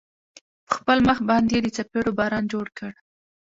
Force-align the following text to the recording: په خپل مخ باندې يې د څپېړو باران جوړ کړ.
په 0.65 0.71
خپل 0.77 0.97
مخ 1.07 1.17
باندې 1.29 1.51
يې 1.55 1.61
د 1.63 1.67
څپېړو 1.75 2.11
باران 2.19 2.43
جوړ 2.53 2.65
کړ. 2.77 2.91